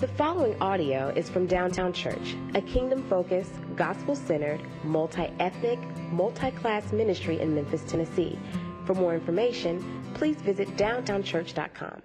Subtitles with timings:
[0.00, 5.80] The following audio is from Downtown Church, a kingdom focused, gospel centered, multi ethnic,
[6.12, 8.38] multi class ministry in Memphis, Tennessee.
[8.84, 12.00] For more information, please visit downtownchurch.com.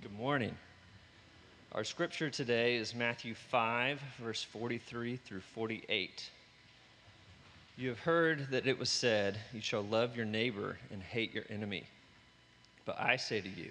[0.00, 0.54] Good morning.
[1.72, 6.30] Our scripture today is Matthew 5, verse 43 through 48.
[7.76, 11.44] You have heard that it was said, You shall love your neighbor and hate your
[11.50, 11.88] enemy.
[12.86, 13.70] But I say to you,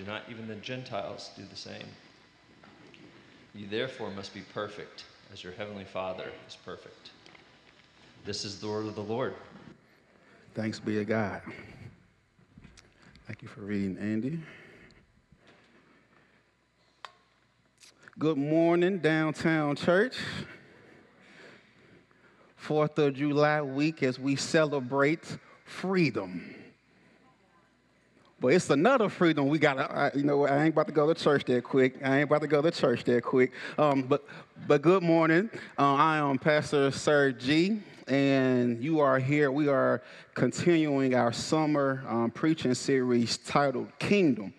[0.00, 1.84] Do not even the Gentiles do the same?
[3.54, 7.10] You therefore must be perfect, as your heavenly Father is perfect.
[8.24, 9.34] This is the word of the Lord.
[10.54, 11.42] Thanks be to God.
[13.26, 14.40] Thank you for reading, Andy.
[18.18, 20.16] Good morning, downtown church.
[22.56, 26.54] Fourth of July week as we celebrate freedom.
[28.40, 29.74] But it's another freedom we got.
[29.74, 31.96] to, you know, I ain't about to go to church that quick.
[32.02, 33.52] I ain't about to go to church that quick.
[33.76, 34.24] Um, but,
[34.66, 35.50] but good morning.
[35.78, 39.52] Uh, I am Pastor Sir G, and you are here.
[39.52, 44.54] We are continuing our summer um, preaching series titled Kingdom.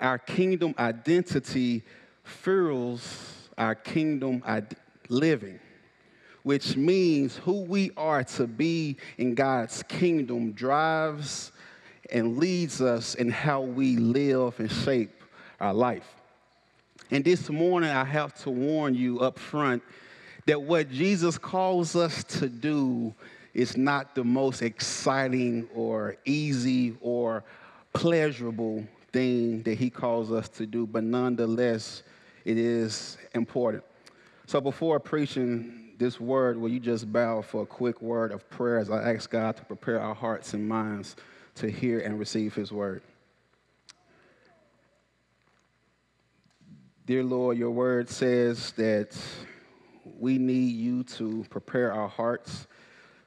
[0.00, 1.82] Our kingdom identity
[2.24, 4.42] fuels our kingdom
[5.10, 5.60] living,
[6.42, 11.52] which means who we are to be in God's kingdom drives
[12.12, 15.22] and leads us in how we live and shape
[15.60, 16.08] our life.
[17.10, 19.82] And this morning, I have to warn you up front
[20.46, 23.14] that what Jesus calls us to do
[23.52, 27.42] is not the most exciting or easy or
[27.92, 32.02] pleasurable thing that he calls us to do, but nonetheless,
[32.44, 33.82] it is important.
[34.46, 38.78] So before preaching this word, will you just bow for a quick word of prayer
[38.78, 41.16] as I ask God to prepare our hearts and minds
[41.56, 43.02] to hear and receive his word?
[47.06, 49.16] Dear Lord, your word says that
[50.18, 52.66] we need you to prepare our hearts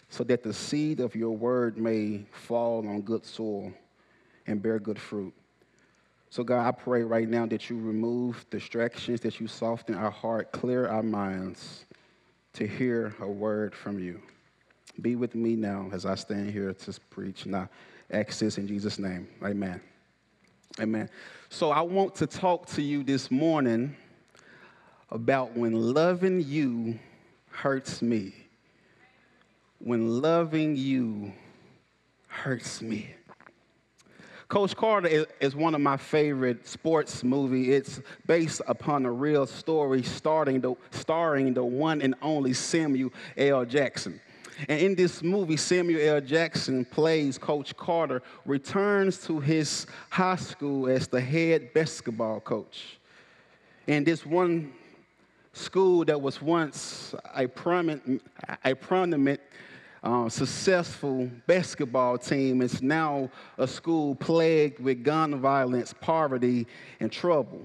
[0.10, 3.74] so that the seed of your word may fall on good soil
[4.48, 5.34] and bear good fruit.
[6.30, 10.52] So, God, I pray right now that you remove distractions, that you soften our heart,
[10.52, 11.86] clear our minds
[12.54, 14.22] to hear a word from you.
[15.02, 17.46] Be with me now as I stand here to preach.
[17.46, 17.70] Now,
[18.14, 19.28] access in Jesus' name.
[19.44, 19.82] Amen.
[20.80, 21.10] Amen.
[21.50, 23.96] So, I want to talk to you this morning
[25.12, 27.00] about when loving you
[27.50, 28.34] hurts me.
[29.80, 31.34] When loving you
[32.28, 33.14] hurts me.
[34.48, 37.70] Coach Carter is, one of my favorite sports movies.
[37.70, 43.66] It's based upon a real story starring the, starring the one and only Samuel L.
[43.66, 44.22] Jackson.
[44.68, 46.22] And in this movie, Samuel L.
[46.22, 53.00] Jackson plays Coach Carter, returns to his high school as the head basketball coach.
[53.88, 54.74] And this one
[55.54, 58.22] school that was once a prominent,
[58.64, 59.40] a prominent
[60.04, 66.68] uh, successful basketball team is now a school plagued with gun violence, poverty,
[67.00, 67.62] and trouble.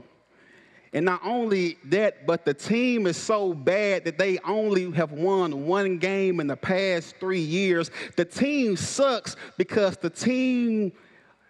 [0.93, 5.67] And not only that, but the team is so bad that they only have won
[5.67, 7.91] one game in the past three years.
[8.17, 10.93] The team sucks because the team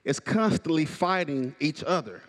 [0.04, 2.22] is constantly fighting each other.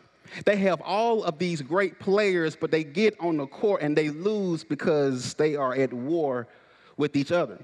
[0.45, 4.09] They have all of these great players, but they get on the court and they
[4.09, 6.47] lose because they are at war
[6.97, 7.57] with each other.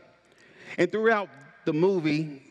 [0.77, 1.29] And throughout
[1.65, 2.41] the movie,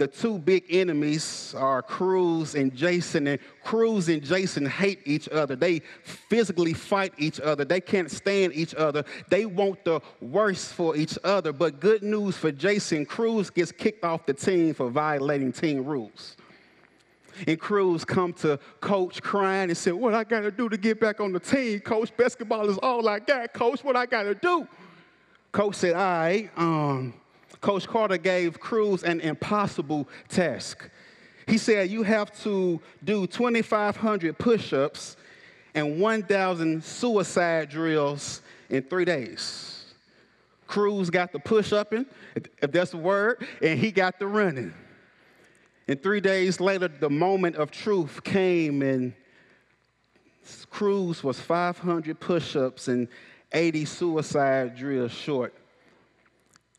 [0.00, 5.54] the two big enemies are Cruz and Jason, and Cruz and Jason hate each other.
[5.54, 7.66] They physically fight each other.
[7.66, 9.04] They can't stand each other.
[9.28, 11.52] They want the worst for each other.
[11.52, 16.34] But good news for Jason Cruz gets kicked off the team for violating team rules.
[17.46, 21.20] And Cruz come to coach crying and said, What I gotta do to get back
[21.20, 22.10] on the team, coach?
[22.16, 23.84] Basketball is all I got, coach.
[23.84, 24.66] What I gotta do?
[25.52, 27.12] Coach said, All right, um,
[27.60, 30.88] Coach Carter gave Cruz an impossible task.
[31.46, 35.16] He said, You have to do 2,500 push ups
[35.74, 39.94] and 1,000 suicide drills in three days.
[40.66, 42.06] Cruz got the push upping,
[42.36, 44.72] if that's the word, and he got the running.
[45.88, 49.12] And three days later, the moment of truth came, and
[50.70, 53.08] Cruz was 500 push ups and
[53.52, 55.52] 80 suicide drills short.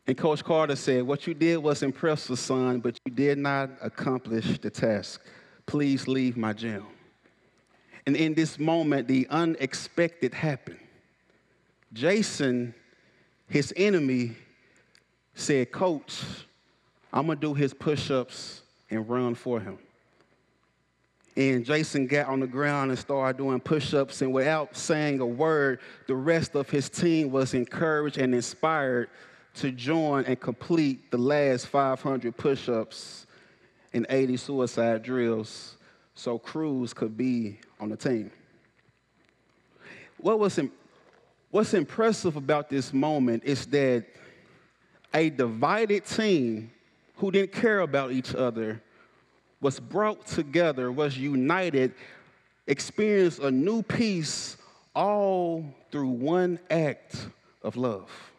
[0.06, 4.58] And Coach Carter said, What you did was impressive, son, but you did not accomplish
[4.58, 5.20] the task.
[5.66, 6.84] Please leave my gym.
[8.06, 10.80] And in this moment, the unexpected happened.
[11.92, 12.74] Jason,
[13.48, 14.36] his enemy,
[15.34, 16.22] said, Coach,
[17.12, 19.78] I'm going to do his push ups and run for him.
[21.36, 25.26] And Jason got on the ground and started doing push ups, and without saying a
[25.26, 29.08] word, the rest of his team was encouraged and inspired
[29.54, 33.26] to join and complete the last 500 push ups
[33.92, 35.76] and 80 suicide drills
[36.14, 38.30] so Cruz could be on the team.
[40.18, 40.58] What was,
[41.50, 44.06] what's impressive about this moment is that
[45.12, 46.70] a divided team
[47.16, 48.82] who didn't care about each other
[49.60, 51.94] was brought together, was united,
[52.66, 54.56] experienced a new peace
[54.94, 57.26] all through one act
[57.62, 58.31] of love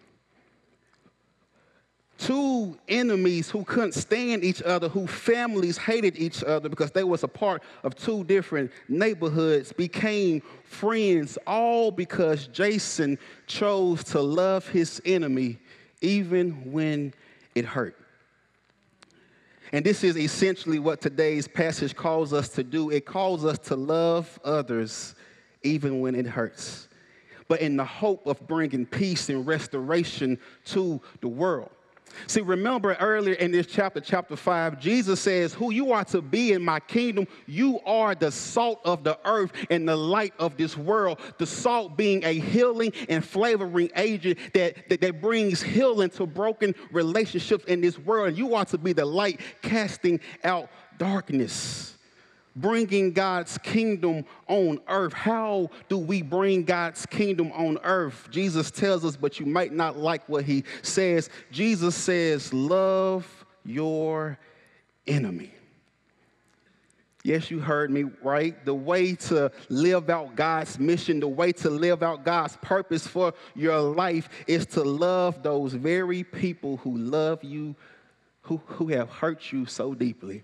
[2.25, 7.24] two enemies who couldn't stand each other, who families hated each other because they was
[7.24, 15.02] a part of two different neighborhoods, became friends, all because Jason chose to love his
[15.06, 15.58] enemy
[16.02, 17.14] even when
[17.56, 17.98] it hurt.
[19.74, 22.90] And this is essentially what today's passage calls us to do.
[22.90, 25.16] It calls us to love others
[25.64, 26.88] even when it hurts,
[27.48, 31.72] but in the hope of bringing peace and restoration to the world.
[32.27, 36.54] See, remember earlier in this chapter, chapter 5, Jesus says, Who you are to be
[36.54, 40.77] in my kingdom, you are the salt of the earth and the light of this
[40.77, 41.19] world.
[41.38, 46.75] The salt being a healing and flavoring agent that, that, that brings healing to broken
[46.92, 48.38] relationships in this world.
[48.38, 51.93] You are to be the light casting out darkness
[52.56, 55.14] bringing God's kingdom on earth.
[55.14, 58.28] How do we bring God's kingdom on earth?
[58.32, 61.30] Jesus tells us, but you might not like what he says.
[61.52, 64.38] Jesus says, Love your
[65.08, 65.52] enemy.
[67.26, 68.66] Yes, you heard me right.
[68.66, 73.34] The way to live out God's mission, the way to live out God's purpose for
[73.56, 77.78] your life is to love those very people who love you,
[78.42, 80.44] who, who have hurt you so deeply.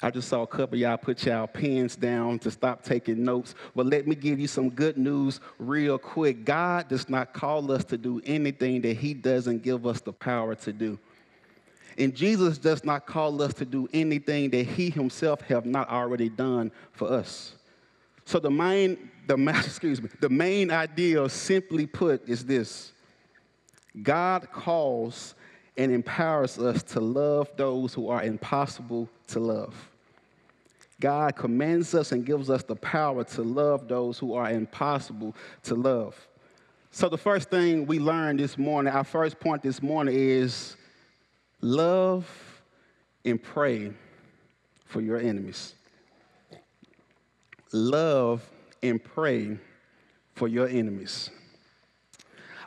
[0.00, 3.56] I just saw a couple y'all put y'all pens down to stop taking notes.
[3.74, 6.44] But let me give you some good news real quick.
[6.44, 10.54] God does not call us to do anything that He doesn't give us the power
[10.54, 10.98] to do.
[11.96, 16.28] And Jesus does not call us to do anything that He Himself have not already
[16.28, 17.56] done for us.
[18.24, 22.92] So the main, the excuse me, the main idea, simply put, is this:
[24.00, 25.34] God calls
[25.76, 29.74] and empowers us to love those who are impossible to love.
[31.00, 35.34] God commands us and gives us the power to love those who are impossible
[35.64, 36.16] to love.
[36.90, 40.76] So, the first thing we learned this morning, our first point this morning is
[41.60, 42.26] love
[43.24, 43.92] and pray
[44.86, 45.74] for your enemies.
[47.72, 48.48] Love
[48.82, 49.58] and pray
[50.34, 51.30] for your enemies.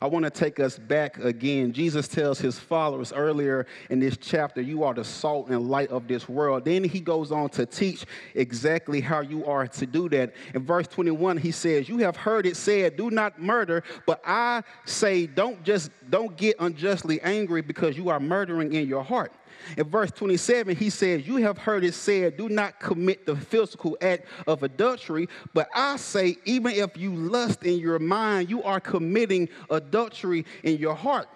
[0.01, 1.74] I want to take us back again.
[1.74, 6.07] Jesus tells his followers earlier in this chapter, You are the salt and light of
[6.07, 6.65] this world.
[6.65, 10.33] Then he goes on to teach exactly how you are to do that.
[10.56, 14.64] In verse 21, he says, You have heard it said, Do not murder, but I
[14.85, 19.31] say, Don't just don't get unjustly angry because you are murdering in your heart.
[19.77, 23.97] In verse 27, he says, You have heard it said, Do not commit the physical
[24.01, 25.27] act of adultery.
[25.53, 30.77] But I say, even if you lust in your mind, you are committing adultery in
[30.77, 31.27] your heart.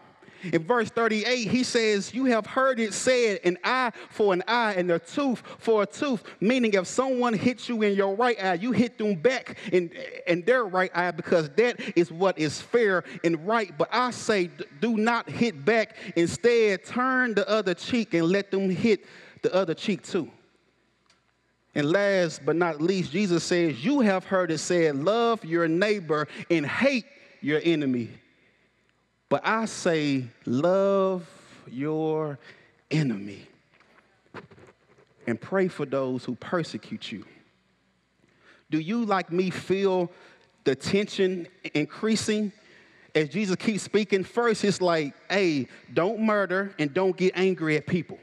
[0.53, 4.73] In verse 38, he says, You have heard it said, an eye for an eye
[4.73, 6.23] and a tooth for a tooth.
[6.39, 9.91] Meaning, if someone hits you in your right eye, you hit them back in,
[10.27, 13.75] in their right eye because that is what is fair and right.
[13.77, 14.49] But I say,
[14.79, 15.95] do not hit back.
[16.15, 19.05] Instead, turn the other cheek and let them hit
[19.41, 20.29] the other cheek too.
[21.75, 26.27] And last but not least, Jesus says, You have heard it said, Love your neighbor
[26.49, 27.05] and hate
[27.41, 28.09] your enemy.
[29.29, 31.27] But I say, love
[31.69, 32.37] your
[32.91, 33.47] enemy
[35.27, 37.25] and pray for those who persecute you.
[38.69, 40.11] Do you, like me, feel
[40.63, 42.51] the tension increasing
[43.13, 44.23] as Jesus keeps speaking?
[44.23, 48.19] First, it's like, hey, don't murder and don't get angry at people.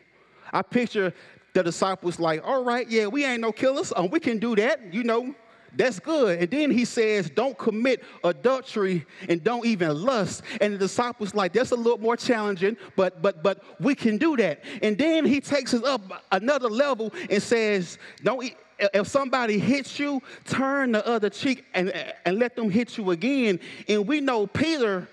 [0.53, 1.13] I picture
[1.55, 3.93] the disciples like, all right, yeah, we ain't no killers.
[3.95, 4.93] Um, we can do that.
[4.93, 5.35] You know,
[5.77, 6.39] that's good.
[6.39, 10.43] And then he says, don't commit adultery and don't even lust.
[10.61, 14.37] And the disciples like, that's a little more challenging, but but but we can do
[14.37, 14.63] that.
[14.83, 18.57] And then he takes us up another level and says, don't eat
[18.95, 21.93] if somebody hits you, turn the other cheek and,
[22.25, 23.61] and let them hit you again.
[23.89, 25.09] And we know Peter,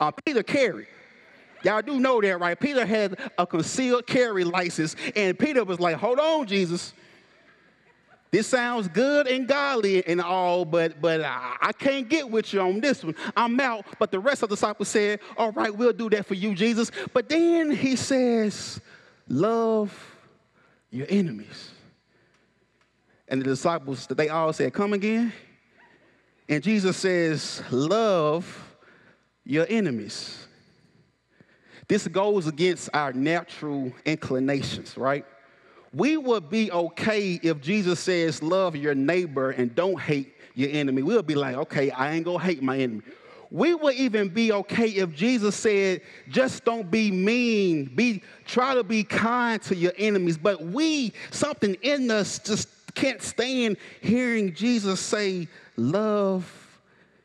[0.00, 0.86] uh, Peter carried.
[1.64, 2.58] Y'all do know that, right?
[2.58, 6.92] Peter had a concealed carry license, and Peter was like, Hold on, Jesus.
[8.30, 12.60] This sounds good and godly and all, but but I, I, can't get with you
[12.60, 13.14] on this one.
[13.34, 13.86] I'm out.
[13.98, 16.90] But the rest of the disciples said, All right, we'll do that for you, Jesus.
[17.14, 18.80] But then he says,
[19.28, 20.16] Love
[20.90, 21.70] your enemies.
[23.28, 25.32] And the disciples, they all said, Come again.
[26.50, 28.76] And Jesus says, Love
[29.44, 30.46] your enemies.
[31.88, 35.24] This goes against our natural inclinations, right?
[35.92, 41.02] We would be okay if Jesus says, Love your neighbor and don't hate your enemy.
[41.02, 43.02] We'll be like, Okay, I ain't gonna hate my enemy.
[43.50, 48.84] We would even be okay if Jesus said, just don't be mean, be try to
[48.84, 50.36] be kind to your enemies.
[50.36, 56.78] But we, something in us just can't stand hearing Jesus say, love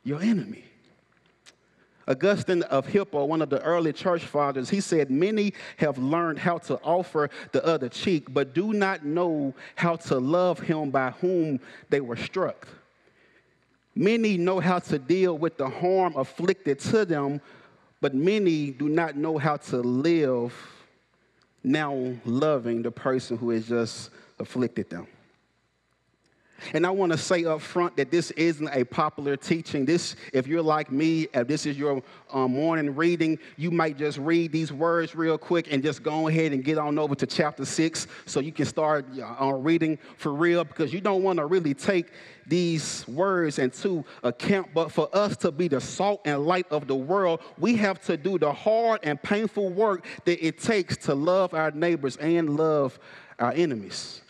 [0.04, 0.64] your enemy.
[2.08, 6.58] Augustine of Hippo, one of the early church fathers, he said, Many have learned how
[6.60, 11.60] to offer the other cheek, but do not know how to love him by whom
[11.90, 12.68] they were struck.
[13.96, 17.40] Many know how to deal with the harm afflicted to them,
[18.02, 20.54] but many do not know how to live
[21.64, 25.08] now loving the person who has just afflicted them.
[26.74, 29.86] And I want to say up front that this isn't a popular teaching.
[29.86, 32.02] This, if you're like me, if this is your
[32.32, 36.52] um, morning reading, you might just read these words real quick and just go ahead
[36.54, 40.64] and get on over to chapter six so you can start uh, reading for real
[40.64, 42.08] because you don't want to really take
[42.48, 44.74] these words into account.
[44.74, 48.18] But for us to be the salt and light of the world, we have to
[48.18, 53.00] do the hard and painful work that it takes to love our neighbors and love
[53.40, 54.23] our enemies.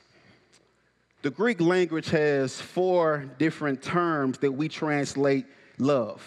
[1.24, 5.46] The Greek language has four different terms that we translate
[5.78, 6.22] love.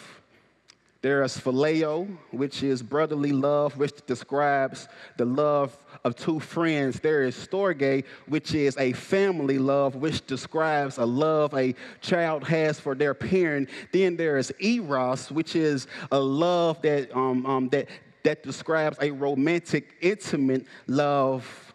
[1.03, 4.88] There is phileo, which is brotherly love, which describes
[5.19, 6.99] the love of two friends.
[6.99, 12.81] There is storge, which is a family love, which describes a love a child has
[12.81, 13.69] for their parent.
[13.93, 17.88] Then there is eros, which is a love that, um, um, that,
[18.23, 21.65] that describes a romantic, intimate love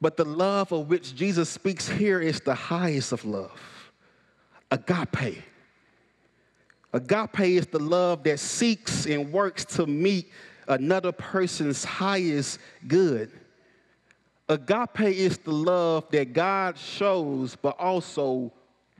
[0.00, 3.60] but the love of which Jesus speaks here is the highest of love
[4.70, 5.42] agape.
[6.92, 10.30] Agape is the love that seeks and works to meet
[10.68, 13.30] another person's highest good.
[14.48, 18.52] Agape is the love that God shows, but also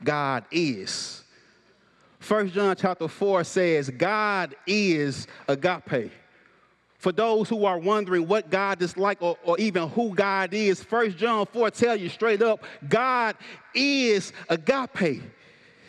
[0.04, 1.24] God is.
[2.18, 6.12] First John chapter 4 says, God is agape.
[6.98, 10.82] For those who are wondering what God is like or, or even who God is,
[10.82, 13.36] First John 4 tell you straight up, God
[13.72, 15.22] is agape.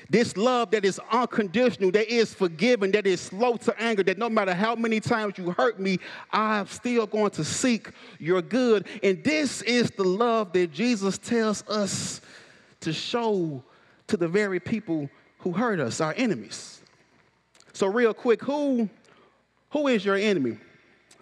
[0.08, 4.30] This love that is unconditional, that is forgiving, that is slow to anger, that no
[4.30, 6.00] matter how many times you hurt me,
[6.32, 8.88] I'm still going to seek your good.
[9.04, 12.22] And this is the love that Jesus tells us
[12.82, 13.64] to show
[14.08, 16.82] to the very people who hurt us, our enemies.
[17.74, 18.90] So, real quick, who,
[19.70, 20.58] who is your enemy?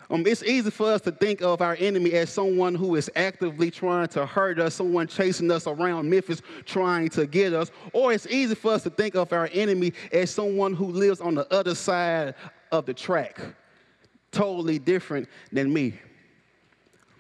[0.10, 3.70] Um, it's easy for us to think of our enemy as someone who is actively
[3.70, 7.72] trying to hurt us, someone chasing us around Memphis trying to get us.
[7.92, 11.36] Or it's easy for us to think of our enemy as someone who lives on
[11.36, 12.36] the other side
[12.72, 13.38] of the track,
[14.32, 16.00] totally different than me.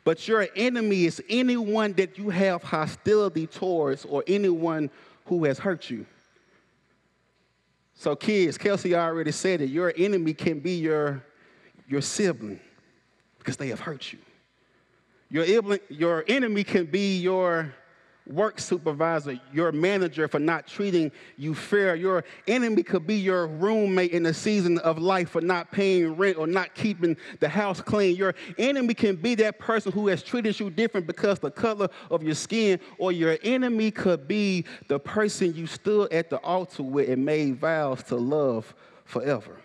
[0.06, 4.89] But your enemy is anyone that you have hostility towards or anyone
[5.25, 6.06] who has hurt you.
[7.96, 11.25] So, kids, Kelsey already said it your enemy can be your,
[11.89, 12.62] your sibling
[13.48, 14.20] because they have hurt you.
[15.30, 17.74] Your, your enemy can be your
[18.25, 21.96] work supervisor, your manager for not treating you fair.
[21.96, 26.38] Your enemy could be your roommate in the season of life for not paying rent
[26.38, 28.18] or not keeping the house clean.
[28.18, 32.24] Your enemy can be that person who has treated you different because the color of
[32.24, 37.08] your skin, or your enemy could be the person you stood at the altar with
[37.08, 38.75] and made vows to love
[39.06, 39.62] forever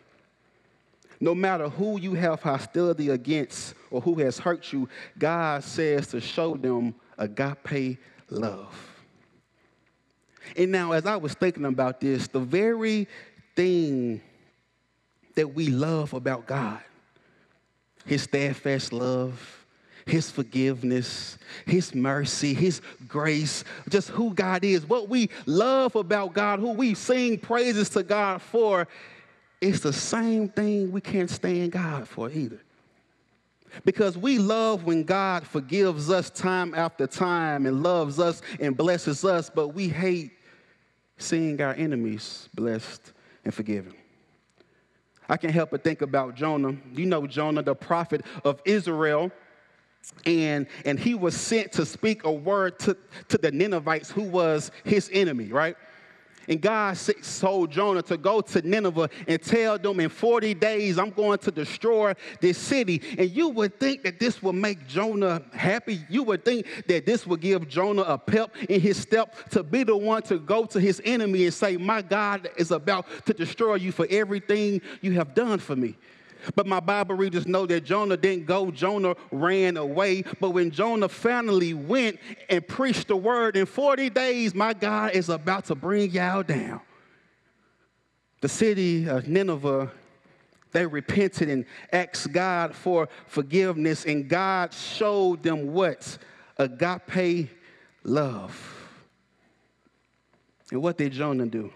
[1.23, 6.21] no matter who you have hostility against or who has hurt you, God says to
[6.21, 7.99] show them agape
[8.29, 8.77] love.
[10.57, 13.07] And now, as I was thinking about this, the very
[13.55, 14.21] thing
[15.37, 16.81] that we love about God,
[18.05, 19.65] his steadfast love,
[20.05, 26.59] his forgiveness, his mercy, his grace, just who God is, what we love about God,
[26.59, 28.89] who we sing praises to God for,
[29.63, 32.61] it's the same thing we can't stand God for either.
[33.85, 39.25] Because we love when God forgives us time after time and loves us and blesses
[39.25, 40.33] us, but we hate
[41.17, 43.13] seeing our enemies blessed
[43.45, 43.95] and forgiven.
[45.29, 46.77] I can't help but think about Jonah.
[46.93, 49.31] You know Jonah, the prophet of Israel.
[50.27, 52.97] And, and he was sent to speak a word to,
[53.29, 55.77] to the Ninevites, who was his enemy, right?
[56.49, 56.99] And God
[57.41, 61.51] told Jonah to go to Nineveh and tell them in 40 days, I'm going to
[61.51, 63.03] destroy this city.
[63.19, 66.01] And you would think that this would make Jonah happy.
[66.09, 69.85] You would think that this would give Jonah a pep in his step to be
[69.85, 73.77] the one to go to his enemy and say, My God is about to destroy
[73.77, 75.97] you for everything you have done for me.
[76.55, 80.25] But my Bible readers know that Jonah didn't go, Jonah ran away.
[80.41, 82.19] But when Jonah finally went
[82.49, 86.81] and preached the word in 40 days, my God is about to bring y'all down.
[88.41, 89.91] The city of Nineveh,
[90.73, 96.19] they repented and asked God for forgiveness, and God showed them what?
[96.59, 97.51] Agape
[98.03, 98.79] love.
[100.71, 101.73] And what did Jonah do?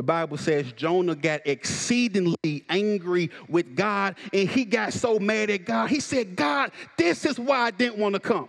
[0.00, 5.66] The Bible says Jonah got exceedingly angry with God and he got so mad at
[5.66, 5.90] God.
[5.90, 8.48] He said, God, this is why I didn't want to come.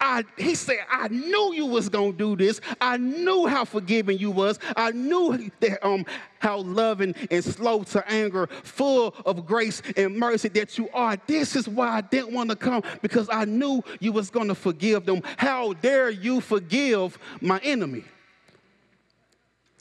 [0.00, 2.60] I, he said, I knew you was gonna do this.
[2.80, 4.58] I knew how forgiving you was.
[4.76, 6.04] I knew that, um,
[6.40, 11.16] how loving and slow to anger, full of grace and mercy that you are.
[11.28, 15.06] This is why I didn't want to come because I knew you was gonna forgive
[15.06, 15.22] them.
[15.36, 18.02] How dare you forgive my enemy?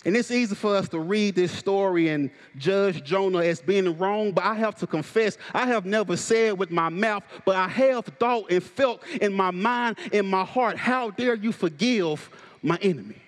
[0.03, 4.31] And it's easy for us to read this story and judge Jonah as being wrong,
[4.31, 8.05] but I have to confess, I have never said with my mouth, but I have
[8.05, 12.31] thought and felt in my mind, in my heart, how dare you forgive
[12.63, 13.21] my enemy?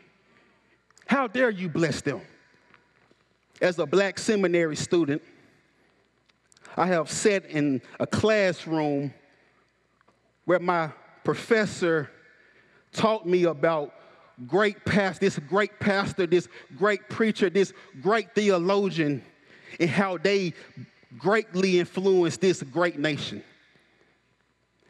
[1.05, 2.21] How dare you bless them?
[3.61, 5.21] As a black seminary student,
[6.75, 9.13] I have sat in a classroom
[10.45, 10.89] where my
[11.23, 12.09] professor
[12.93, 13.93] taught me about
[14.47, 16.47] great pastor, this great pastor, this
[16.77, 19.23] great preacher, this great theologian,
[19.79, 20.53] and how they
[21.17, 23.43] greatly influenced this great nation.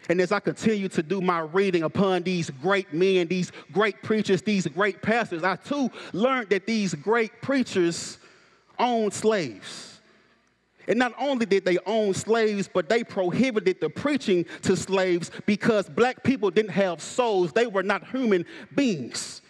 [0.09, 4.41] And as I continue to do my reading upon these great men, these great preachers,
[4.41, 8.17] these great pastors, I too learned that these great preachers
[8.77, 9.92] owned slaves.
[10.87, 15.87] And not only did they own slaves, but they prohibited the preaching to slaves because
[15.87, 17.51] black people didn't have souls.
[17.51, 19.41] They were not human beings.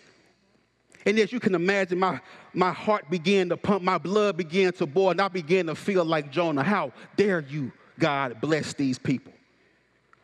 [1.06, 2.22] And as you can imagine, my,
[2.54, 6.06] my heart began to pump, my blood began to boil, and I began to feel
[6.06, 6.64] like Jonah.
[6.64, 9.34] How dare you, God, bless these people?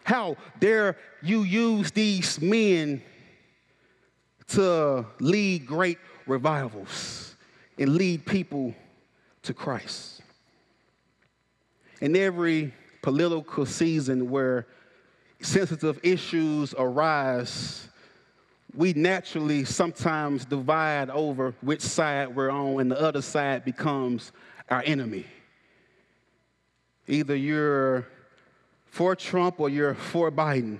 [0.04, 3.02] How dare you use these men
[4.48, 7.36] to lead great revivals
[7.78, 8.74] and lead people
[9.44, 10.19] to Christ?
[12.02, 14.68] In every political season where
[15.42, 17.88] sensitive issues arise,
[18.76, 24.32] we naturally sometimes divide over which side we're on, and the other side becomes
[24.70, 25.26] our enemy.
[27.08, 28.08] Either you're
[28.86, 30.80] for Trump or you're for Biden.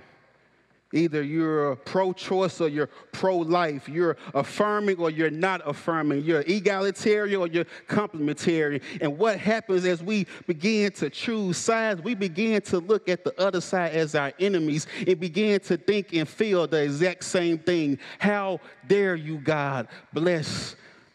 [0.92, 3.88] Either you're pro choice or you're pro life.
[3.88, 6.24] You're affirming or you're not affirming.
[6.24, 8.82] You're egalitarian or you're complementarian.
[9.00, 13.40] And what happens as we begin to choose sides, we begin to look at the
[13.40, 17.98] other side as our enemies and begin to think and feel the exact same thing.
[18.18, 20.74] How dare you, God, bless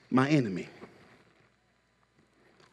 [0.09, 0.69] my enemy?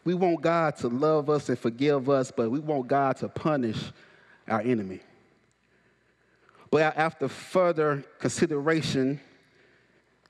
[0.05, 3.79] We want God to love us and forgive us, but we want God to punish
[4.49, 5.01] our enemy.
[6.73, 9.21] But after further consideration,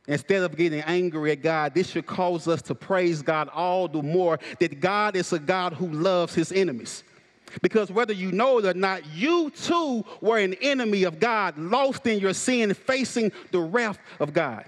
[0.09, 4.03] instead of getting angry at God, this should cause us to praise God all the
[4.03, 7.05] more that God is a God who loves his enemies.
[7.63, 12.09] Because whether you know it or not, you too were an enemy of God, lost
[12.09, 14.65] in your sin, facing the wrath of God.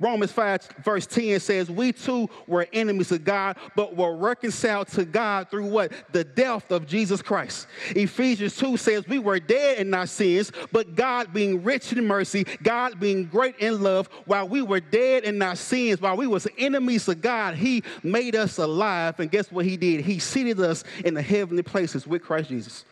[0.00, 5.04] Romans 5, verse 10 says, We too were enemies of God, but were reconciled to
[5.04, 5.92] God through what?
[6.12, 7.66] The death of Jesus Christ.
[7.90, 12.44] Ephesians 2 says, We were dead in our sins, but God being rich in mercy,
[12.62, 16.46] God being great in love, while we were dead in our sins, while we was
[16.58, 19.18] enemies of God, He made us alive.
[19.18, 20.02] And guess what He did?
[20.02, 22.84] He seated us in the heavenly places with Christ Jesus.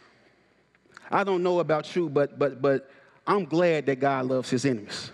[1.11, 2.91] I don't know about you, but but but
[3.27, 5.11] I'm glad that God loves his enemies.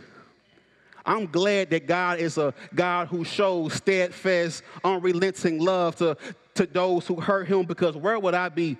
[1.05, 6.17] I'm glad that God is a God who shows steadfast, unrelenting love to,
[6.55, 8.77] to those who hurt him because where would I be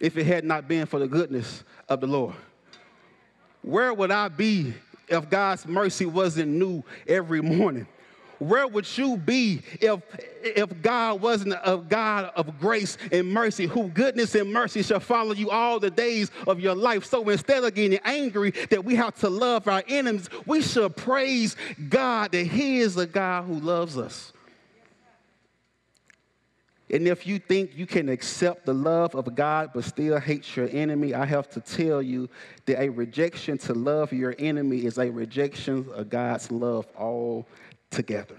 [0.00, 2.34] if it had not been for the goodness of the Lord?
[3.62, 4.74] Where would I be
[5.08, 7.86] if God's mercy wasn't new every morning?
[8.48, 10.00] Where would you be if,
[10.42, 15.32] if God wasn't a God of grace and mercy, who goodness and mercy shall follow
[15.32, 17.04] you all the days of your life?
[17.04, 21.56] So instead of getting angry that we have to love our enemies, we should praise
[21.88, 24.32] God that He is a God who loves us.
[26.90, 30.68] And if you think you can accept the love of God but still hate your
[30.70, 32.28] enemy, I have to tell you
[32.66, 36.86] that a rejection to love your enemy is a rejection of God's love
[37.94, 38.36] altogether.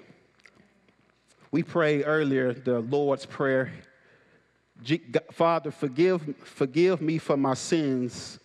[1.51, 3.71] We prayed earlier the Lord's Prayer
[5.31, 8.39] Father, forgive, forgive me for my sins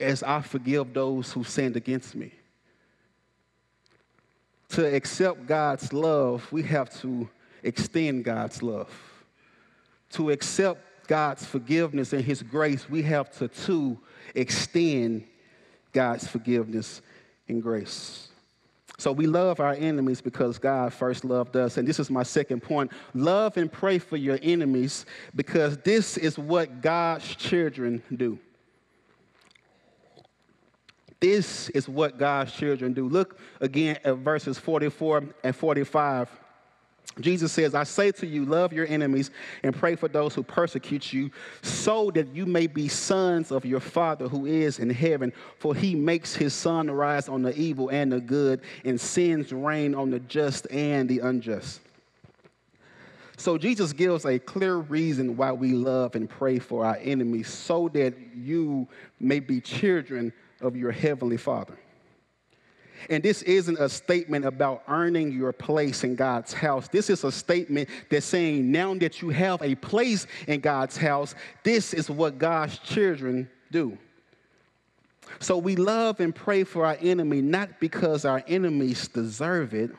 [0.00, 2.32] as I forgive those who sinned against me.
[4.70, 7.28] To accept God's love, we have to
[7.62, 8.88] extend God's love
[10.12, 13.98] to accept God's forgiveness and His grace, we have to, too,
[14.34, 15.24] extend
[15.92, 17.02] God's forgiveness
[17.48, 18.28] and grace.
[18.98, 21.76] So we love our enemies because God first loved us.
[21.76, 25.04] And this is my second point love and pray for your enemies
[25.34, 28.38] because this is what God's children do.
[31.20, 33.08] This is what God's children do.
[33.08, 36.30] Look again at verses 44 and 45.
[37.18, 39.30] Jesus says, I say to you, love your enemies
[39.62, 41.30] and pray for those who persecute you,
[41.62, 45.32] so that you may be sons of your Father who is in heaven.
[45.58, 49.94] For he makes his sun rise on the evil and the good, and sends rain
[49.94, 51.80] on the just and the unjust.
[53.38, 57.88] So Jesus gives a clear reason why we love and pray for our enemies, so
[57.94, 58.88] that you
[59.20, 61.78] may be children of your heavenly Father.
[63.10, 66.88] And this isn't a statement about earning your place in God's house.
[66.88, 71.34] This is a statement that's saying now that you have a place in God's house,
[71.62, 73.98] this is what God's children do.
[75.40, 79.90] So we love and pray for our enemy not because our enemies deserve it,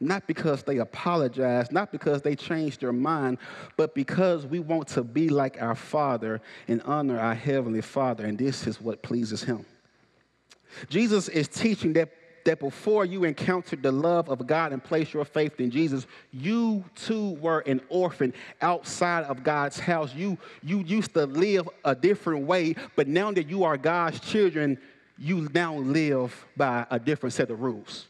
[0.00, 3.38] not because they apologize, not because they changed their mind,
[3.76, 8.38] but because we want to be like our Father and honor our Heavenly Father, and
[8.38, 9.66] this is what pleases Him.
[10.88, 12.10] Jesus is teaching that
[12.48, 16.82] that before you encountered the love of God and placed your faith in Jesus, you
[16.94, 18.32] too were an orphan
[18.62, 20.14] outside of God's house.
[20.14, 24.78] You, you used to live a different way, but now that you are God's children,
[25.18, 28.06] you now live by a different set of rules.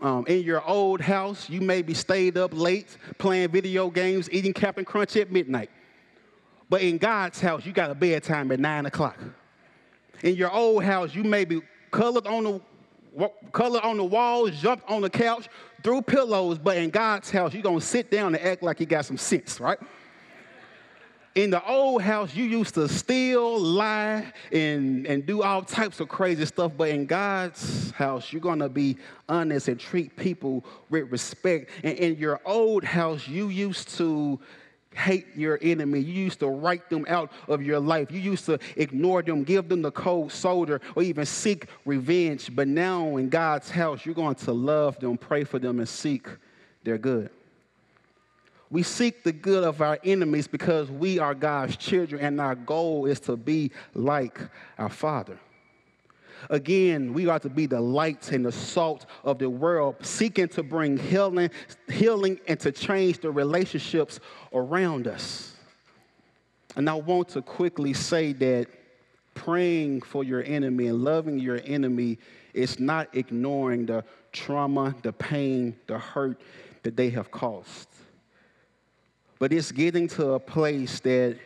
[0.00, 4.86] Um, in your old house, you maybe stayed up late playing video games, eating Captain
[4.86, 5.68] Crunch at midnight.
[6.70, 9.18] But in God's house, you got a bedtime at nine o'clock.
[10.22, 12.60] In your old house, you may be colored on the
[13.52, 15.48] color on the walls, jumped on the couch,
[15.82, 18.86] threw pillows, but in God's house, you're going to sit down and act like you
[18.86, 19.78] got some sense, right?
[21.36, 26.08] In the old house, you used to steal, lie, and, and do all types of
[26.08, 26.72] crazy stuff.
[26.76, 28.96] But in God's house, you're going to be
[29.28, 31.70] honest and treat people with respect.
[31.84, 34.40] And in your old house, you used to
[35.00, 36.00] hate your enemy.
[36.00, 38.12] You used to write them out of your life.
[38.12, 42.54] You used to ignore them, give them the cold shoulder, or even seek revenge.
[42.54, 46.28] But now in God's house, you're going to love them, pray for them, and seek
[46.84, 47.30] their good.
[48.70, 53.06] We seek the good of our enemies because we are God's children, and our goal
[53.06, 54.38] is to be like
[54.78, 55.38] our Father.
[56.48, 60.62] Again, we are to be the light and the salt of the world, seeking to
[60.62, 61.50] bring healing,
[61.90, 64.20] healing and to change the relationships
[64.52, 65.54] around us.
[66.76, 68.68] And I want to quickly say that
[69.34, 72.18] praying for your enemy and loving your enemy
[72.54, 76.40] is not ignoring the trauma, the pain, the hurt
[76.82, 77.88] that they have caused.
[79.38, 81.38] But it's getting to a place that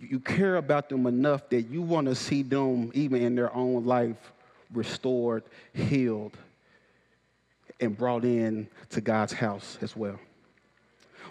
[0.00, 3.84] you care about them enough that you want to see them, even in their own
[3.84, 4.32] life,
[4.72, 6.36] restored, healed,
[7.80, 10.18] and brought in to God's house as well.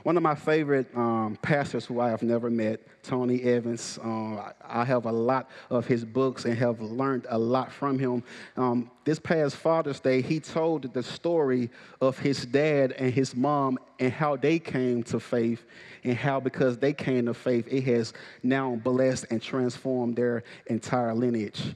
[0.06, 4.86] One of my favorite um, pastors who I have never met, Tony Evans, uh, I
[4.86, 8.24] have a lot of his books and have learned a lot from him.
[8.56, 13.80] Um, this past Father's Day, he told the story of his dad and his mom
[14.00, 15.66] and how they came to faith
[16.04, 18.14] and how because they came to faith, it has
[18.44, 21.76] now blessed and transformed their entire lineage.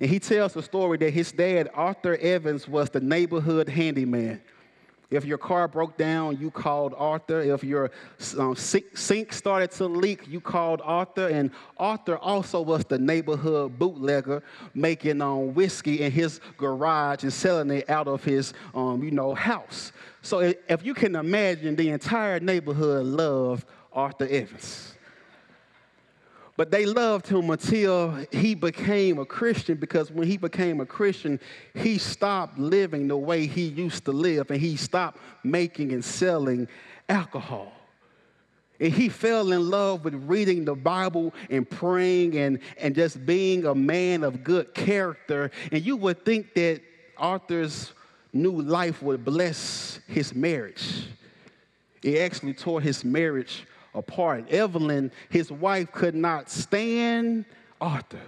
[0.00, 4.40] And he tells the story that his dad, Arthur Evans, was the neighborhood handyman.
[5.12, 7.40] If your car broke down, you called Arthur.
[7.40, 7.90] If your
[8.38, 11.28] um, sink started to leak, you called Arthur.
[11.28, 14.42] And Arthur also was the neighborhood bootlegger
[14.74, 19.34] making um, whiskey in his garage and selling it out of his, um, you know,
[19.34, 19.92] house.
[20.22, 24.91] So if you can imagine, the entire neighborhood loved Arthur Evans.
[26.56, 31.40] But they loved him until he became a Christian because when he became a Christian,
[31.74, 36.68] he stopped living the way he used to live and he stopped making and selling
[37.08, 37.72] alcohol.
[38.80, 43.64] And he fell in love with reading the Bible and praying and, and just being
[43.64, 45.50] a man of good character.
[45.70, 46.82] And you would think that
[47.16, 47.92] Arthur's
[48.32, 51.06] new life would bless his marriage.
[52.02, 54.50] It actually tore his marriage apart.
[54.50, 57.44] Evelyn, his wife, could not stand
[57.80, 58.20] Arthur.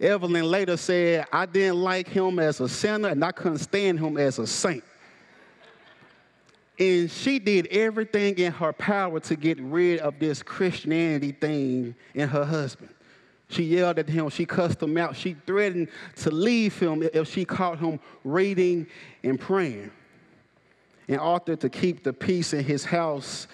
[0.00, 4.16] Evelyn later said, I didn't like him as a sinner and I couldn't stand him
[4.16, 4.82] as a saint.
[6.78, 12.28] And she did everything in her power to get rid of this Christianity thing in
[12.28, 12.92] her husband.
[13.48, 17.44] She yelled at him, she cussed him out, she threatened to leave him if she
[17.44, 18.86] caught him reading
[19.22, 19.90] and praying.
[21.06, 23.46] And Arthur, to keep the peace in his house,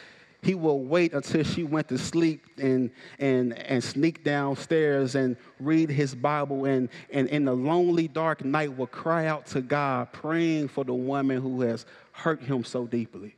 [0.43, 5.91] he will wait until she went to sleep and, and, and sneak downstairs and read
[5.91, 10.69] his Bible and, and in the lonely, dark night will cry out to God, praying
[10.69, 13.35] for the woman who has hurt him so deeply.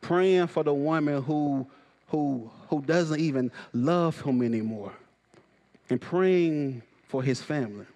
[0.00, 1.66] Praying for the woman who,
[2.08, 4.92] who, who doesn't even love him anymore.
[5.90, 7.86] And praying for his family.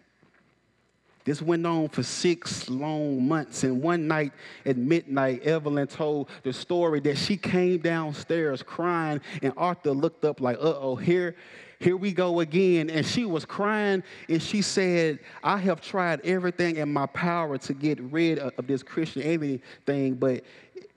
[1.24, 3.64] This went on for six long months.
[3.64, 4.32] And one night
[4.66, 10.40] at midnight, Evelyn told the story that she came downstairs crying, and Arthur looked up
[10.40, 11.34] like, uh oh, here,
[11.78, 12.90] here we go again.
[12.90, 17.72] And she was crying, and she said, I have tried everything in my power to
[17.72, 20.44] get rid of, of this Christianity thing, but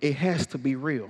[0.01, 1.09] it has to be real.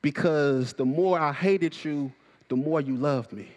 [0.00, 2.10] Because the more I hated you,
[2.48, 3.48] the more you loved me.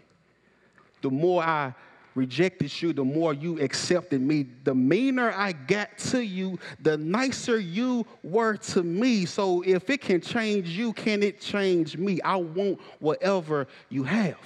[1.01, 1.73] The more I
[2.17, 4.47] rejected you, the more you accepted me.
[4.63, 9.25] The meaner I got to you, the nicer you were to me.
[9.25, 12.19] So if it can change you, can it change me?
[12.21, 14.37] I want whatever you have.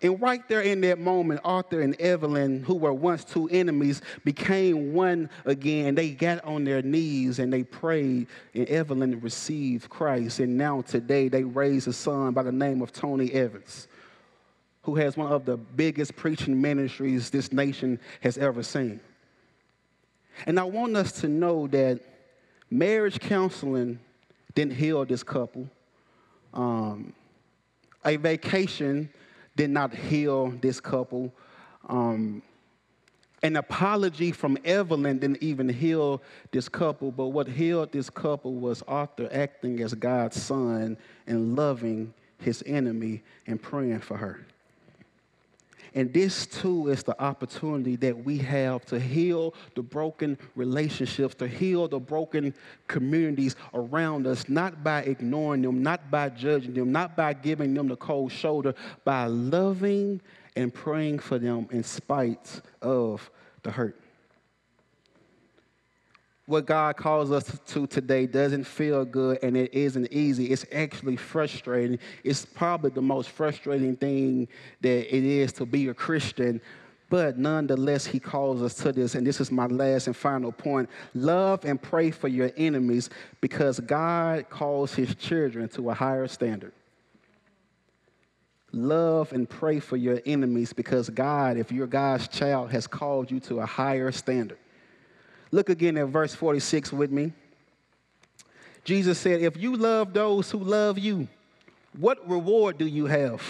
[0.00, 4.92] And right there in that moment, Arthur and Evelyn, who were once two enemies, became
[4.92, 5.94] one again.
[5.94, 10.40] They got on their knees and they prayed, and Evelyn received Christ.
[10.40, 13.88] And now today they raised a son by the name of Tony Evans
[14.84, 19.00] who has one of the biggest preaching ministries this nation has ever seen.
[20.46, 22.00] And I want us to know that
[22.70, 23.98] marriage counseling
[24.54, 25.68] didn't heal this couple.
[26.52, 27.14] Um,
[28.04, 29.08] a vacation
[29.56, 31.32] did not heal this couple.
[31.88, 32.42] Um,
[33.42, 38.82] an apology from Evelyn didn't even heal this couple, but what healed this couple was
[38.88, 44.46] Arthur acting as God's son and loving his enemy and praying for her.
[45.94, 51.46] And this too is the opportunity that we have to heal the broken relationships, to
[51.46, 52.52] heal the broken
[52.88, 57.86] communities around us, not by ignoring them, not by judging them, not by giving them
[57.88, 60.20] the cold shoulder, by loving
[60.56, 63.30] and praying for them in spite of
[63.62, 64.03] the hurt
[66.46, 70.46] what God calls us to today doesn't feel good and it isn't easy.
[70.46, 71.98] It's actually frustrating.
[72.22, 74.48] It's probably the most frustrating thing
[74.82, 76.60] that it is to be a Christian.
[77.08, 79.14] But nonetheless, he calls us to this.
[79.14, 83.08] And this is my last and final point love and pray for your enemies
[83.40, 86.72] because God calls his children to a higher standard.
[88.72, 93.38] Love and pray for your enemies because God, if you're God's child, has called you
[93.40, 94.58] to a higher standard.
[95.54, 97.32] Look again at verse 46 with me.
[98.82, 101.28] Jesus said, If you love those who love you,
[101.96, 103.40] what reward do you have?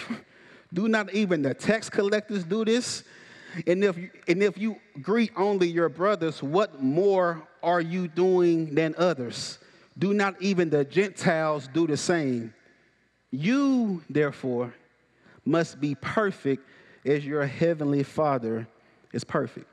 [0.74, 3.04] Do not even the tax collectors do this?
[3.66, 3.96] And if,
[4.28, 9.58] and if you greet only your brothers, what more are you doing than others?
[9.96, 12.52] Do not even the Gentiles do the same?
[13.30, 14.74] You, therefore,
[15.46, 16.68] must be perfect
[17.06, 18.66] as your heavenly Father
[19.12, 19.68] is perfect.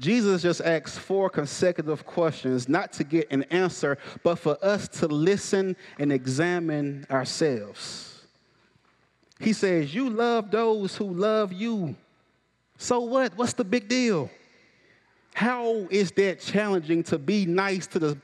[0.00, 5.06] Jesus just asks four consecutive questions, not to get an answer, but for us to
[5.06, 8.22] listen and examine ourselves.
[9.38, 11.94] He says, You love those who love you.
[12.76, 13.36] So what?
[13.36, 14.30] What's the big deal?
[15.34, 18.16] How is that challenging to be nice to the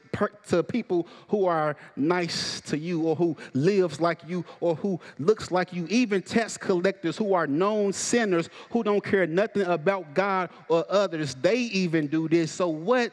[0.46, 5.50] to people who are nice to you or who lives like you or who looks
[5.50, 10.50] like you, even tax collectors who are known sinners who don't care nothing about God
[10.68, 12.52] or others, they even do this.
[12.52, 13.12] So what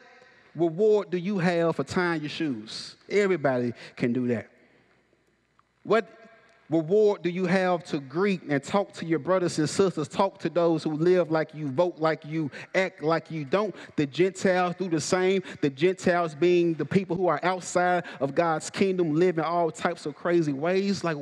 [0.54, 2.94] reward do you have for tying your shoes?
[3.10, 4.48] Everybody can do that.
[5.82, 6.08] What
[6.70, 10.08] reward do you have to greet and talk to your brothers and sisters?
[10.08, 13.74] Talk to those who live like you, vote like you, act like you don't.
[13.96, 15.42] The Gentiles do the same.
[15.60, 20.06] The Gentiles being the people who are outside of God's kingdom, live in all types
[20.06, 21.04] of crazy ways.
[21.04, 21.16] Like,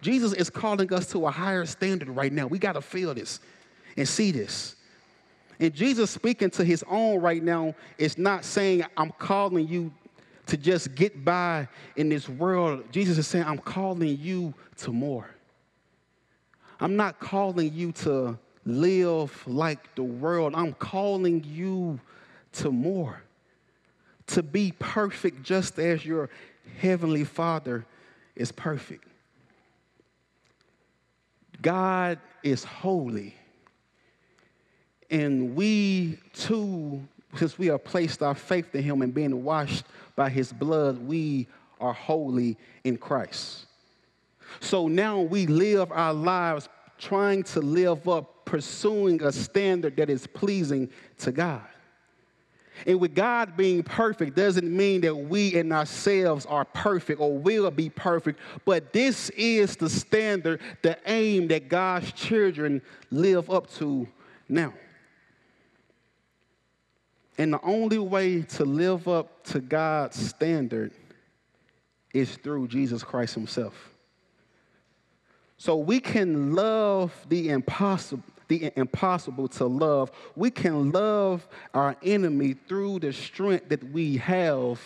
[0.00, 2.46] Jesus is calling us to a higher standard right now.
[2.46, 3.40] We got to feel this
[3.96, 4.76] and see this.
[5.60, 9.92] And Jesus speaking to his own right now is not saying, I'm calling you
[10.46, 12.84] to just get by in this world.
[12.90, 15.30] Jesus is saying, I'm calling you to more.
[16.80, 20.54] I'm not calling you to live like the world.
[20.54, 22.00] I'm calling you
[22.52, 23.22] to more.
[24.28, 26.30] To be perfect just as your
[26.80, 27.84] heavenly Father
[28.34, 29.04] is perfect.
[31.60, 33.36] God is holy.
[35.10, 39.84] And we too, since we have placed our faith in Him and being washed
[40.16, 41.46] by His blood, we
[41.80, 43.66] are holy in Christ.
[44.60, 46.68] So now we live our lives
[46.98, 51.62] trying to live up, pursuing a standard that is pleasing to God.
[52.86, 57.70] And with God being perfect doesn't mean that we in ourselves are perfect or will
[57.70, 64.08] be perfect, but this is the standard, the aim that God's children live up to
[64.48, 64.72] now.
[67.38, 70.92] And the only way to live up to God's standard
[72.12, 73.90] is through Jesus Christ Himself.
[75.56, 80.10] So we can love the impossible, the impossible to love.
[80.34, 84.80] We can love our enemy through the strength that we have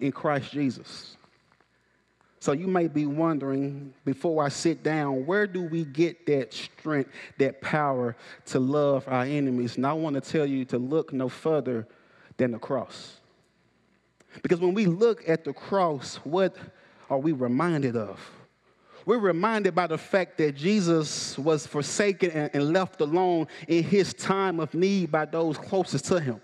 [0.00, 1.16] in Christ Jesus.
[2.38, 7.10] So you may be wondering before I sit down, where do we get that strength,
[7.38, 8.14] that power
[8.46, 9.76] to love our enemies?
[9.76, 11.88] And I want to tell you to look no further
[12.36, 13.20] than the cross.
[14.42, 16.56] Because when we look at the cross, what
[17.08, 18.20] are we reminded of?
[19.06, 24.58] We're reminded by the fact that Jesus was forsaken and, left alone in his time
[24.58, 26.40] of need by those closest to him.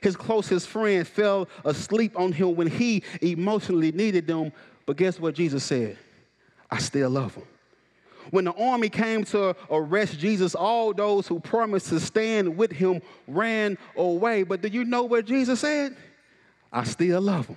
[0.00, 4.52] His closest friend fell asleep on him when he emotionally needed them.
[4.86, 5.96] But guess what Jesus said?
[6.70, 7.44] I still love him.
[8.30, 13.02] When the army came to arrest Jesus, all those who promised to stand with him
[13.26, 14.44] ran away.
[14.44, 15.96] But do you know what Jesus said?
[16.72, 17.56] I still love him.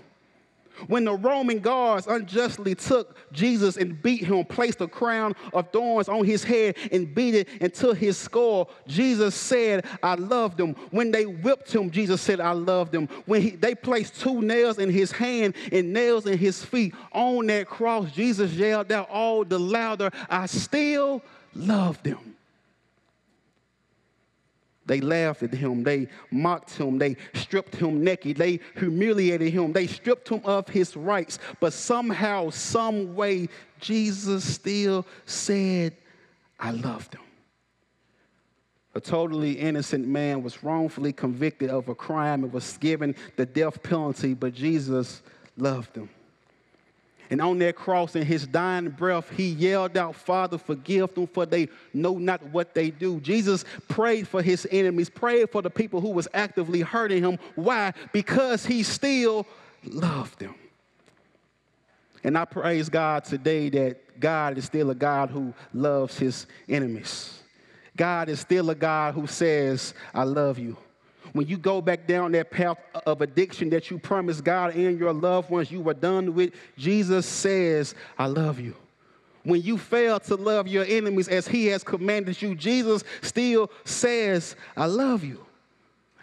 [0.87, 6.09] When the Roman guards unjustly took Jesus and beat him, placed a crown of thorns
[6.09, 10.73] on his head and beat it until his skull, Jesus said, I loved them.
[10.91, 13.07] When they whipped him, Jesus said, I loved them.
[13.25, 17.47] When he, they placed two nails in his hand and nails in his feet on
[17.47, 21.21] that cross, Jesus yelled out all the louder, I still
[21.53, 22.35] love them.
[24.85, 25.83] They laughed at him.
[25.83, 26.97] They mocked him.
[26.97, 28.37] They stripped him naked.
[28.37, 29.73] They humiliated him.
[29.73, 31.39] They stripped him of his rights.
[31.59, 35.95] But somehow, some way, Jesus still said,
[36.59, 37.21] I loved him.
[38.93, 43.83] A totally innocent man was wrongfully convicted of a crime and was given the death
[43.83, 45.21] penalty, but Jesus
[45.57, 46.09] loved him.
[47.29, 51.45] And on that cross, in his dying breath, he yelled out, Father, forgive them, for
[51.45, 53.19] they know not what they do.
[53.19, 57.39] Jesus prayed for his enemies, prayed for the people who was actively hurting him.
[57.55, 57.93] Why?
[58.13, 59.47] Because he still
[59.83, 60.55] loved them.
[62.23, 67.39] And I praise God today that God is still a God who loves his enemies.
[67.95, 70.77] God is still a God who says, I love you
[71.35, 75.11] when you go back down that path of addiction that you promised God and your
[75.11, 78.73] loved ones you were done with, Jesus says, I love you.
[79.43, 84.55] When you fail to love your enemies as he has commanded you, Jesus still says,
[84.77, 85.45] I love you.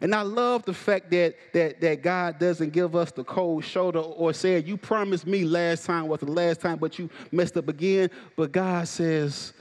[0.00, 3.98] And I love the fact that, that, that God doesn't give us the cold shoulder
[3.98, 7.68] or say, You promised me last time was the last time, but you messed up
[7.68, 8.08] again.
[8.34, 9.52] But God says,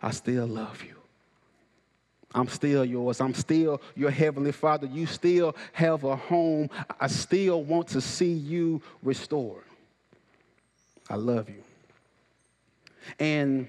[0.00, 0.99] I still love you.
[2.34, 3.20] I'm still yours.
[3.20, 4.86] I'm still your heavenly Father.
[4.86, 6.70] You still have a home.
[7.00, 9.64] I still want to see you restored.
[11.08, 11.62] I love you.
[13.18, 13.68] And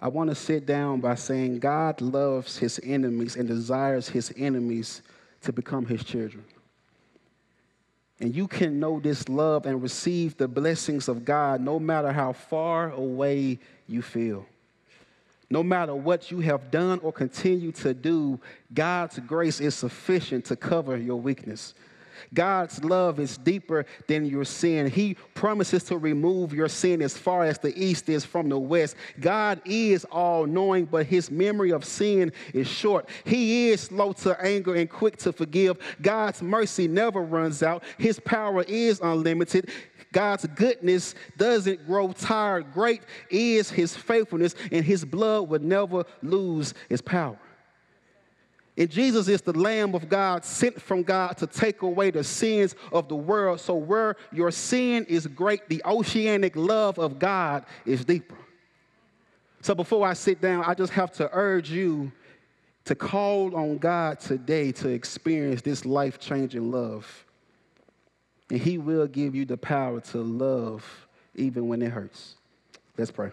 [0.00, 5.02] I want to sit down by saying God loves his enemies and desires his enemies
[5.42, 6.44] to become his children.
[8.20, 12.32] And you can know this love and receive the blessings of God no matter how
[12.32, 14.46] far away you feel.
[15.50, 18.38] No matter what you have done or continue to do,
[18.72, 21.74] God's grace is sufficient to cover your weakness.
[22.32, 24.88] God's love is deeper than your sin.
[24.88, 28.96] He promises to remove your sin as far as the east is from the west.
[29.18, 33.08] God is all knowing, but his memory of sin is short.
[33.24, 35.78] He is slow to anger and quick to forgive.
[36.00, 37.82] God's mercy never runs out.
[37.98, 39.70] His power is unlimited.
[40.12, 42.72] God's goodness doesn't grow tired.
[42.72, 47.38] Great is his faithfulness, and his blood will never lose its power.
[48.76, 52.74] And Jesus is the Lamb of God sent from God to take away the sins
[52.92, 53.60] of the world.
[53.60, 58.38] So, where your sin is great, the oceanic love of God is deeper.
[59.60, 62.10] So, before I sit down, I just have to urge you
[62.86, 67.26] to call on God today to experience this life changing love.
[68.50, 72.34] And He will give you the power to love even when it hurts.
[72.98, 73.30] Let's pray.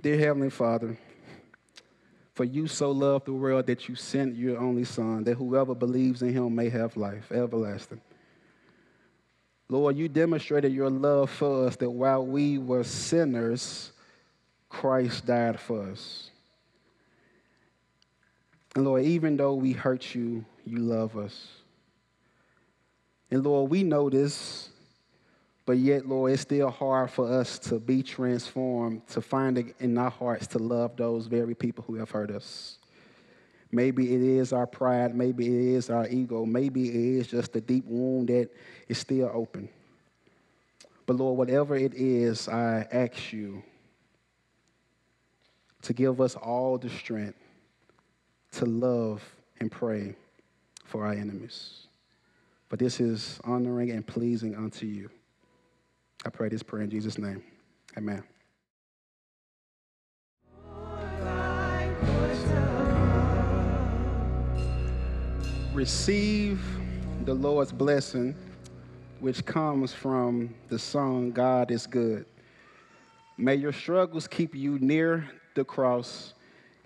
[0.00, 0.96] Dear Heavenly Father,
[2.34, 6.22] for you so loved the world that you sent your only Son, that whoever believes
[6.22, 8.00] in him may have life everlasting.
[9.68, 13.92] Lord, you demonstrated your love for us that while we were sinners,
[14.68, 16.30] Christ died for us.
[18.74, 21.59] And Lord, even though we hurt you, you love us.
[23.30, 24.70] And Lord, we know this
[25.70, 29.96] but yet, Lord, it's still hard for us to be transformed, to find it in
[29.98, 32.78] our hearts to love those very people who have hurt us.
[33.70, 37.60] Maybe it is our pride, maybe it is our ego, maybe it is just a
[37.60, 38.48] deep wound that
[38.88, 39.68] is still open.
[41.06, 43.62] But Lord, whatever it is, I ask you
[45.82, 47.38] to give us all the strength
[48.54, 49.22] to love
[49.60, 50.16] and pray
[50.84, 51.86] for our enemies.
[52.70, 55.10] For this is honoring and pleasing unto you.
[56.24, 57.42] I pray this prayer in Jesus' name.
[57.98, 58.22] Amen.
[65.74, 66.62] Receive
[67.24, 68.36] the Lord's blessing,
[69.18, 72.26] which comes from the song, God is Good.
[73.36, 76.34] May your struggles keep you near the cross,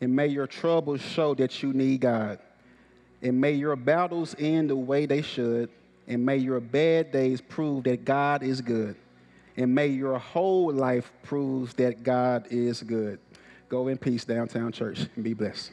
[0.00, 2.38] and may your troubles show that you need God.
[3.24, 5.70] And may your battles end the way they should,
[6.06, 8.94] and may your bad days prove that God is good
[9.56, 13.18] and may your whole life prove that God is good.
[13.68, 15.70] Go in peace, downtown church, and be blessed.